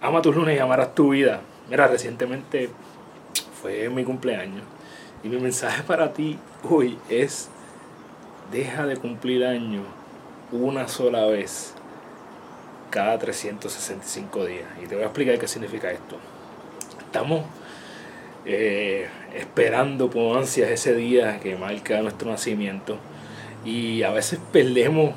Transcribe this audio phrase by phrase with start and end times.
[0.00, 1.40] Ama tus lunes y amarás tu vida.
[1.68, 2.70] Mira, recientemente
[3.60, 4.62] fue mi cumpleaños.
[5.22, 6.38] Y mi mensaje para ti
[6.68, 7.50] hoy es,
[8.50, 9.84] deja de cumplir años
[10.52, 11.74] una sola vez
[12.90, 14.66] cada 365 días.
[14.82, 16.16] Y te voy a explicar qué significa esto.
[17.04, 17.44] Estamos
[18.46, 22.96] eh, esperando con ansias ese día que marca nuestro nacimiento
[23.64, 25.14] y a veces perdemos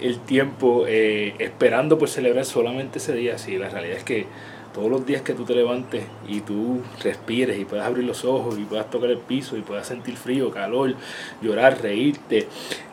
[0.00, 3.38] el tiempo eh, esperando por celebrar solamente ese día.
[3.38, 4.26] Sí, la realidad es que
[4.72, 8.56] todos los días que tú te levantes y tú respires y puedas abrir los ojos
[8.58, 10.94] y puedas tocar el piso y puedas sentir frío, calor,
[11.42, 12.46] llorar, reírte,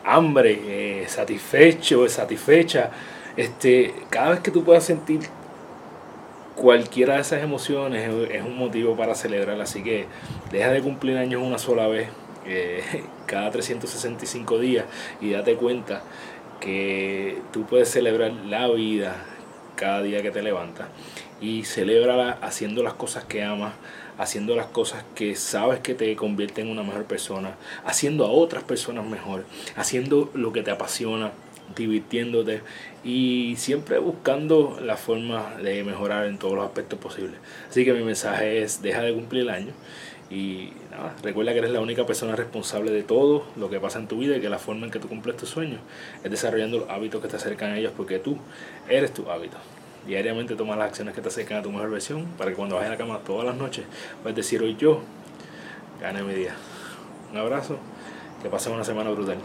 [0.04, 0.58] hambre,
[1.02, 2.90] eh, satisfecho, satisfecha,
[3.36, 5.20] este, cada vez que tú puedas sentir
[6.56, 9.60] cualquiera de esas emociones es un motivo para celebrar.
[9.60, 10.06] Así que
[10.50, 12.08] deja de cumplir años una sola vez,
[12.46, 12.82] eh,
[13.26, 14.84] cada 365 días,
[15.20, 16.02] y date cuenta
[16.60, 19.16] que tú puedes celebrar la vida
[19.76, 20.88] cada día que te levantas
[21.40, 23.74] y celébrala haciendo las cosas que amas,
[24.18, 28.64] haciendo las cosas que sabes que te convierten en una mejor persona, haciendo a otras
[28.64, 29.44] personas mejor,
[29.76, 31.30] haciendo lo que te apasiona,
[31.76, 32.62] divirtiéndote
[33.04, 37.38] y siempre buscando la forma de mejorar en todos los aspectos posibles.
[37.70, 39.72] Así que mi mensaje es deja de cumplir el año
[40.30, 44.08] y nada, recuerda que eres la única persona responsable de todo lo que pasa en
[44.08, 45.80] tu vida y que la forma en que tú cumples tus sueños
[46.22, 48.36] es desarrollando los hábitos que te acercan a ellos porque tú
[48.88, 49.56] eres tu hábito.
[50.06, 52.90] Diariamente toma las acciones que te acercan a tu mejor versión para que cuando vayas
[52.90, 53.84] a la cama todas las noches
[54.22, 55.00] puedas decir hoy yo
[56.00, 56.54] gané mi día.
[57.32, 57.78] Un abrazo,
[58.42, 59.38] que pasen una semana brutal.